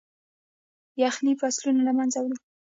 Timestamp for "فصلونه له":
1.41-1.91